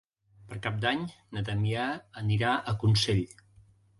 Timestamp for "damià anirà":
1.51-2.57